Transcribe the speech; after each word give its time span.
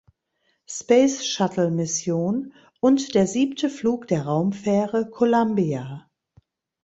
Space-Shuttle-Mission 0.65 2.53
und 2.79 3.13
der 3.13 3.27
siebte 3.27 3.69
Flug 3.69 4.07
der 4.07 4.23
Raumfähre 4.23 5.07
Columbia. 5.07 6.09